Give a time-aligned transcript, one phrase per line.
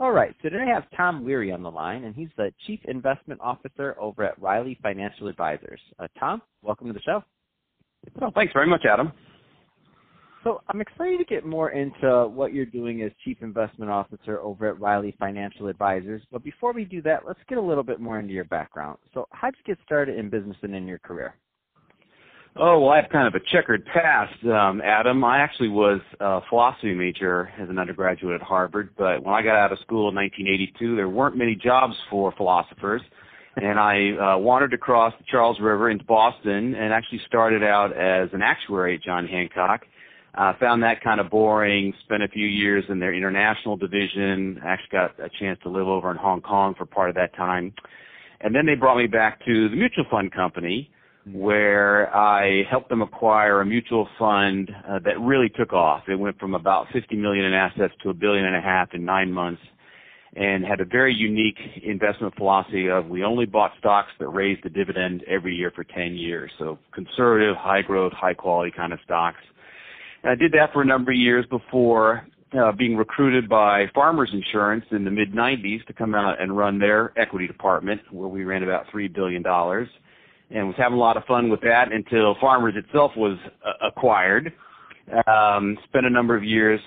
[0.00, 2.78] All right, so today I have Tom Weary on the line, and he's the Chief
[2.84, 5.80] Investment Officer over at Riley Financial Advisors.
[5.98, 7.24] Uh, Tom, welcome to the show.
[8.20, 9.10] Well, thanks very much, Adam.
[10.44, 14.68] So I'm excited to get more into what you're doing as Chief Investment Officer over
[14.68, 16.22] at Riley Financial Advisors.
[16.30, 18.98] But before we do that, let's get a little bit more into your background.
[19.12, 21.34] So how did you get started in business and in your career?
[22.56, 25.22] Oh, well, I have kind of a checkered past, um, Adam.
[25.22, 29.56] I actually was a philosophy major as an undergraduate at Harvard, but when I got
[29.56, 33.02] out of school in 1982, there weren't many jobs for philosophers,
[33.56, 38.28] and I uh, wandered across the Charles River into Boston and actually started out as
[38.32, 39.82] an actuary at John Hancock.
[40.34, 41.92] Uh, found that kind of boring.
[42.04, 44.60] Spent a few years in their international division.
[44.64, 47.72] Actually got a chance to live over in Hong Kong for part of that time.
[48.40, 50.90] And then they brought me back to the mutual fund company
[51.32, 56.04] where I helped them acquire a mutual fund uh, that really took off.
[56.08, 59.04] It went from about 50 million in assets to a billion and a half in
[59.04, 59.62] nine months
[60.36, 64.70] and had a very unique investment philosophy of we only bought stocks that raised the
[64.70, 66.50] dividend every year for 10 years.
[66.58, 69.40] So conservative, high growth, high quality kind of stocks.
[70.22, 72.26] And I did that for a number of years before
[72.58, 76.78] uh, being recruited by Farmers Insurance in the mid 90s to come out and run
[76.78, 79.42] their equity department where we ran about $3 billion
[80.50, 84.52] and was having a lot of fun with that until Farmers itself was uh, acquired.
[85.26, 86.80] Um, spent a number of years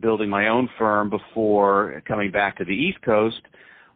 [0.00, 3.40] building my own firm before coming back to the East Coast,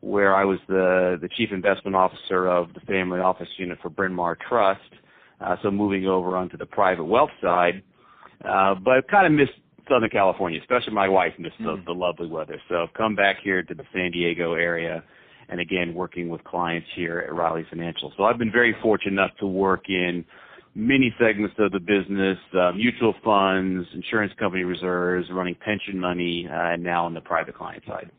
[0.00, 4.12] where I was the the chief investment officer of the family office unit for Bryn
[4.12, 4.80] Mawr Trust.
[5.40, 7.82] Uh, so moving over onto the private wealth side,
[8.48, 11.76] uh, but kind of missed Southern California, especially my wife missed mm.
[11.76, 12.60] the, the lovely weather.
[12.68, 15.04] So I've come back here to the San Diego area
[15.48, 18.12] and again working with clients here at Riley Financial.
[18.16, 20.24] So I've been very fortunate enough to work in
[20.74, 26.72] many segments of the business, uh, mutual funds, insurance company reserves, running pension money, uh,
[26.72, 28.10] and now on the private client side.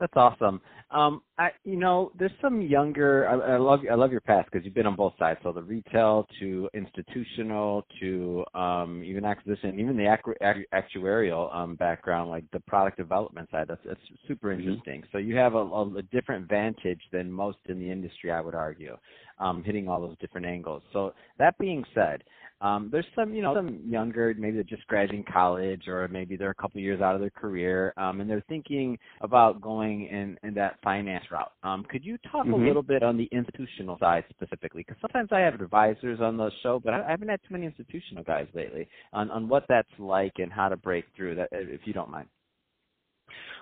[0.00, 0.62] That's awesome.
[0.90, 3.28] Um, I, you know, there's some younger.
[3.28, 5.38] I, I love I love your past because you've been on both sides.
[5.42, 10.34] So the retail to institutional to um, even acquisition, even the actu-
[10.74, 13.66] actuarial um, background, like the product development side.
[13.68, 14.60] That's that's super mm-hmm.
[14.60, 15.00] interesting.
[15.02, 15.10] Mm-hmm.
[15.12, 18.96] So you have a, a, different vantage than most in the industry, I would argue,
[19.38, 20.82] um, hitting all those different angles.
[20.94, 22.24] So that being said,
[22.60, 26.50] um, there's some, you know, some younger, maybe they're just graduating college, or maybe they're
[26.50, 30.54] a couple years out of their career, um, and they're thinking about going in, in
[30.54, 31.52] that finance route.
[31.62, 32.54] Um, could you talk mm-hmm.
[32.54, 34.84] a little bit on the institutional side specifically?
[34.86, 38.24] Because sometimes I have advisors on the show, but I haven't had too many institutional
[38.24, 41.92] guys lately on on what that's like and how to break through that, if you
[41.92, 42.28] don't mind.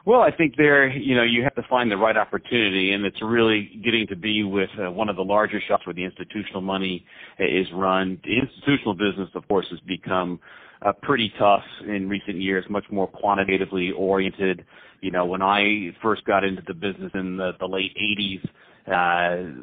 [0.06, 3.20] Well, I think there, you know, you have to find the right opportunity, and it's
[3.22, 7.04] really getting to be with uh, one of the larger shops where the institutional money
[7.38, 8.20] is run.
[8.24, 10.40] The institutional business, of course, has become
[10.82, 14.64] uh, pretty tough in recent years, much more quantitatively oriented.
[15.00, 18.44] You know, when I first got into the business in the, the late 80s,
[18.86, 19.62] uh,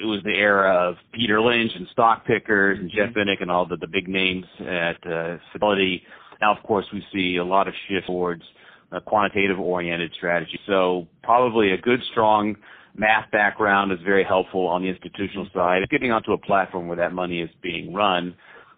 [0.00, 3.42] it was the era of Peter Lynch and stock pickers and Jeff mm-hmm.
[3.42, 6.02] And all the, the big names at uh, Fidelity.
[6.40, 8.42] Now, of course, we see a lot of shift towards
[8.92, 10.58] a quantitative oriented strategy.
[10.66, 12.56] So probably a good, strong
[12.94, 15.82] math background is very helpful on the institutional side.
[15.90, 18.34] Getting onto a platform where that money is being run,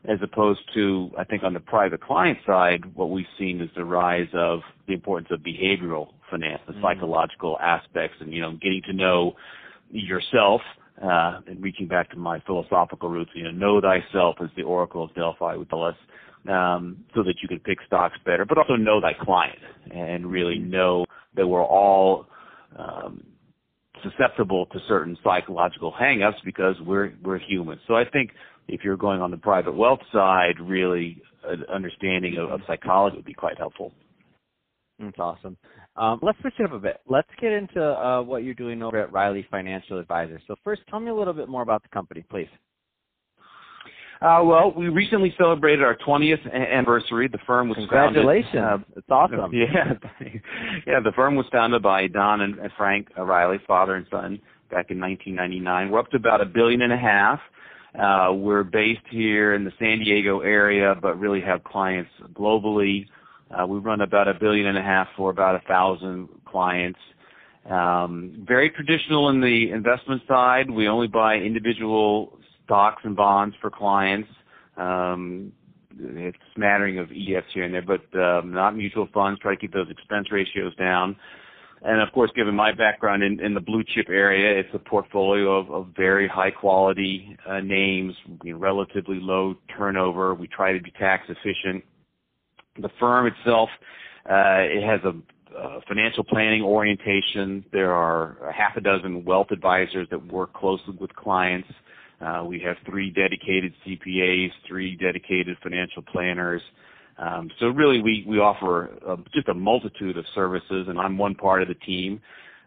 [0.08, 3.84] as opposed to, I think, on the private client side, what we've seen is the
[3.84, 6.82] rise of the importance of behavioral finance, the mm.
[6.82, 9.34] psychological aspects, and you know, getting to know
[9.90, 10.60] yourself.
[11.02, 15.02] Uh, and reaching back to my philosophical roots, you know, know thyself as the Oracle
[15.02, 15.96] of Delphi would tell us
[16.48, 19.58] um, so that you can pick stocks better, but also know thy client
[19.90, 21.04] and really know
[21.34, 22.26] that we're all
[22.78, 23.24] um,
[24.02, 27.80] susceptible to certain psychological hangups because we're we're human.
[27.88, 28.30] So I think
[28.68, 33.24] if you're going on the private wealth side, really an understanding of, of psychology would
[33.24, 33.92] be quite helpful.
[34.98, 35.56] That's awesome.
[35.96, 37.00] Um, let's switch it up a bit.
[37.08, 40.42] Let's get into uh, what you're doing over at Riley Financial Advisors.
[40.48, 42.48] So first, tell me a little bit more about the company, please.
[44.20, 47.28] Uh, well, we recently celebrated our 20th anniversary.
[47.28, 48.54] The firm was congratulations.
[48.54, 49.52] Founded, uh, it's awesome.
[49.52, 49.92] Yeah,
[50.86, 51.00] yeah.
[51.04, 54.40] The firm was founded by Don and Frank Riley, father and son,
[54.70, 55.90] back in 1999.
[55.90, 57.38] We're up to about a billion and a half.
[57.98, 63.06] Uh, we're based here in the San Diego area, but really have clients globally.
[63.54, 66.98] Uh, we run about a billion and a half for about a thousand clients.
[67.70, 70.70] Um, very traditional in the investment side.
[70.70, 74.28] We only buy individual stocks and bonds for clients.
[74.76, 75.52] Um,
[75.98, 79.40] it's a smattering of ETFs here and there, but um, not mutual funds.
[79.40, 81.16] Try to keep those expense ratios down.
[81.82, 85.58] And of course, given my background in, in the blue chip area, it's a portfolio
[85.58, 90.34] of, of very high quality uh, names, relatively low turnover.
[90.34, 91.84] We try to be tax efficient.
[92.80, 93.68] The firm itself,
[94.28, 95.14] uh, it has a
[95.56, 97.64] uh, financial planning orientation.
[97.72, 101.68] There are a half a dozen wealth advisors that work closely with clients.
[102.20, 106.62] Uh, we have three dedicated CPAs, three dedicated financial planners.
[107.18, 111.36] Um, so really, we we offer a, just a multitude of services, and I'm one
[111.36, 112.20] part of the team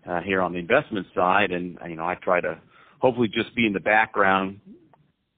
[0.09, 1.51] uh, here on the investment side.
[1.51, 2.59] And you know, I try to
[2.99, 4.61] hopefully just be in the background,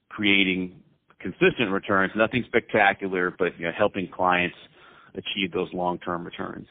[0.10, 0.76] creating
[1.20, 2.12] consistent returns.
[2.16, 4.56] Nothing spectacular, but you know, helping clients
[5.16, 6.68] achieve those long-term returns.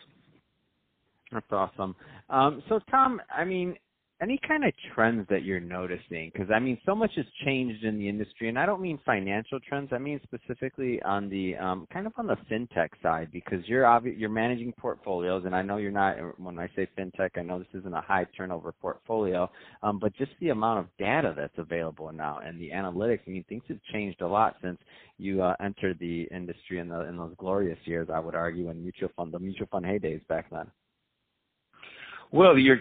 [1.32, 1.94] That's awesome.
[2.30, 3.76] Um, so, Tom, I mean,
[4.20, 6.30] any kind of trends that you're noticing?
[6.32, 9.60] Because I mean, so much has changed in the industry, and I don't mean financial
[9.60, 9.90] trends.
[9.92, 14.18] I mean specifically on the um, kind of on the fintech side, because you're obvi-
[14.18, 16.16] you're managing portfolios, and I know you're not.
[16.38, 19.48] When I say fintech, I know this isn't a high turnover portfolio,
[19.82, 23.20] um, but just the amount of data that's available now and the analytics.
[23.26, 24.78] I mean, things have changed a lot since
[25.18, 28.08] you uh, entered the industry in the in those glorious years.
[28.12, 30.66] I would argue, in mutual fund the mutual fund heydays back then.
[32.30, 32.80] Well, you're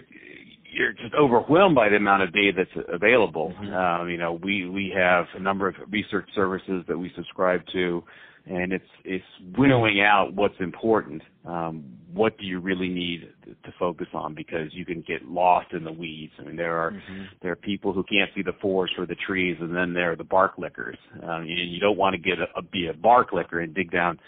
[0.70, 3.52] you're just overwhelmed by the amount of data that's available.
[3.60, 3.74] Mm-hmm.
[3.74, 8.02] Um, you know, we we have a number of research services that we subscribe to,
[8.46, 9.24] and it's it's
[9.56, 11.22] winnowing out what's important.
[11.46, 14.34] Um, what do you really need to focus on?
[14.34, 16.32] Because you can get lost in the weeds.
[16.38, 17.24] I mean, there are mm-hmm.
[17.42, 20.16] there are people who can't see the forest for the trees, and then there are
[20.16, 20.98] the bark lickers.
[21.22, 23.90] Um, and you don't want to get a, a, be a bark licker and dig
[23.90, 24.18] down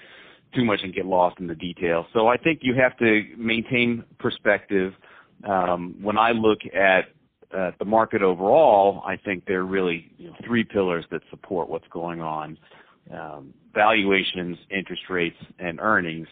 [0.55, 2.07] too much and get lost in the details.
[2.13, 4.95] So I think you have to maintain perspective
[5.45, 7.07] um, when I look at
[7.57, 11.69] uh, the market overall, I think there are really you know, three pillars that support
[11.69, 12.59] what's going on:
[13.13, 16.29] um, valuations, interest rates, and earnings.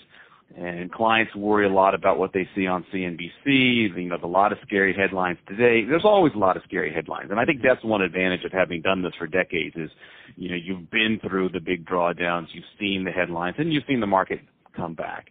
[0.56, 3.94] And clients worry a lot about what they see on CNBC.
[3.94, 5.84] You know, a lot of scary headlines today.
[5.84, 8.80] There's always a lot of scary headlines, and I think that's one advantage of having
[8.80, 9.76] done this for decades.
[9.76, 9.90] Is
[10.36, 14.00] you know, you've been through the big drawdowns, you've seen the headlines, and you've seen
[14.00, 14.40] the market
[14.74, 15.26] come back.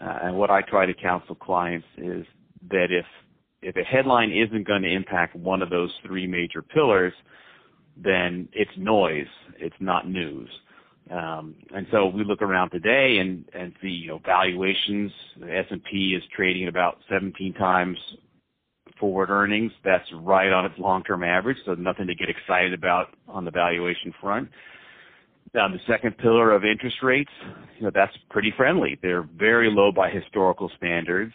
[0.00, 2.24] Uh, and what I try to counsel clients is
[2.70, 3.04] that if
[3.62, 7.12] if a headline isn't going to impact one of those three major pillars,
[7.96, 9.26] then it's noise.
[9.58, 10.48] It's not news.
[11.10, 15.10] Um, and so we look around today and, and see, you know, valuations.
[15.38, 17.98] The S&P is trading about 17 times
[18.98, 19.72] forward earnings.
[19.84, 24.14] That's right on its long-term average, so nothing to get excited about on the valuation
[24.20, 24.48] front.
[25.54, 27.30] Now, the second pillar of interest rates,
[27.76, 28.98] you know, that's pretty friendly.
[29.02, 31.34] They're very low by historical standards.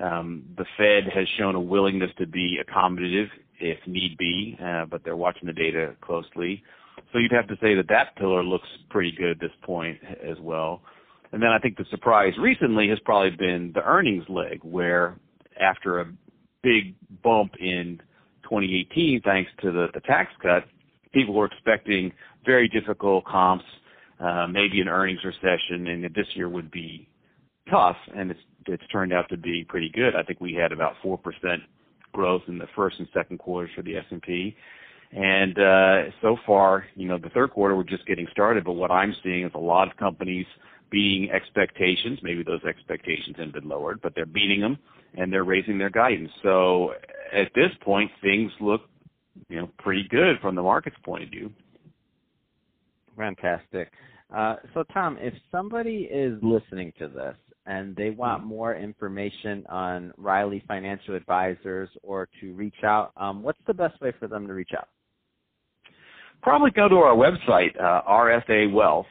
[0.00, 3.28] Um, the Fed has shown a willingness to be accommodative
[3.60, 6.62] if need be, uh, but they're watching the data closely.
[7.12, 10.36] So you'd have to say that that pillar looks pretty good at this point as
[10.40, 10.82] well.
[11.32, 15.18] And then I think the surprise recently has probably been the earnings leg, where
[15.60, 16.06] after a
[16.62, 18.00] big bump in
[18.44, 20.64] 2018, thanks to the, the tax cut,
[21.12, 22.12] people were expecting
[22.44, 23.64] very difficult comps,
[24.20, 27.08] uh, maybe an earnings recession, and this year would be
[27.70, 30.14] tough, and it's it's turned out to be pretty good.
[30.14, 31.62] I think we had about four percent
[32.12, 34.56] growth in the first and second quarters for the S&P.
[35.12, 38.64] And uh, so far, you know, the third quarter we're just getting started.
[38.64, 40.46] But what I'm seeing is a lot of companies
[40.90, 42.18] beating expectations.
[42.22, 44.78] Maybe those expectations have been lowered, but they're beating them
[45.16, 46.30] and they're raising their guidance.
[46.42, 46.92] So
[47.32, 48.82] at this point, things look,
[49.48, 51.50] you know, pretty good from the market's point of view.
[53.16, 53.90] Fantastic.
[54.34, 57.34] Uh, so, Tom, if somebody is listening to this
[57.68, 58.48] and they want mm-hmm.
[58.48, 64.12] more information on Riley Financial Advisors or to reach out, um, what's the best way
[64.18, 64.88] for them to reach out?
[66.42, 69.04] Probably go to our website, uh, rfawealth.com,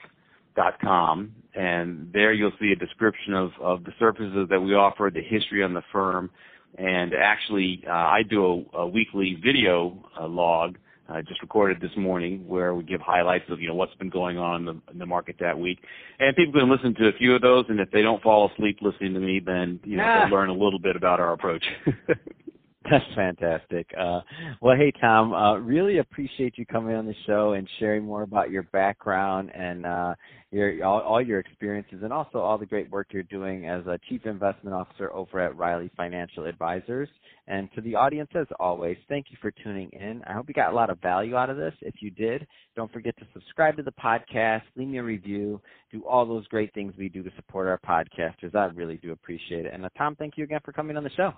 [1.54, 5.64] and there you'll see a description of, of the services that we offer, the history
[5.64, 6.32] on the firm,
[6.78, 10.78] and actually uh, I do a, a weekly video uh, log
[11.10, 14.38] uh, just recorded this morning where we give highlights of you know what's been going
[14.38, 15.80] on in the, in the market that week,
[16.20, 17.66] and people can listen to a few of those.
[17.70, 20.26] And if they don't fall asleep listening to me, then you know ah.
[20.26, 21.64] they'll learn a little bit about our approach.
[22.90, 23.90] That's fantastic.
[24.00, 24.22] Uh,
[24.62, 28.50] well, hey Tom, uh, really appreciate you coming on the show and sharing more about
[28.50, 30.16] your background and uh,
[30.52, 34.00] your all, all, your experiences, and also all the great work you're doing as a
[34.08, 37.10] chief investment officer over at Riley Financial Advisors.
[37.48, 40.22] And to the audience, as always, thank you for tuning in.
[40.26, 41.74] I hope you got a lot of value out of this.
[41.82, 46.04] If you did, don't forget to subscribe to the podcast, leave me a review, do
[46.06, 48.56] all those great things we do to support our podcasters.
[48.56, 49.74] I really do appreciate it.
[49.74, 51.34] And uh, Tom, thank you again for coming on the show.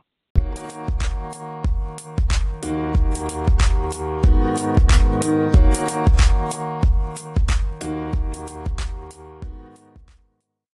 [1.21, 1.59] Thank